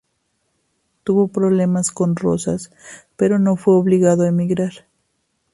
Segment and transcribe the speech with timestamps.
[1.03, 2.71] Tuvo problemas con Rosas,
[3.17, 4.87] pero no fue obligado a emigrar.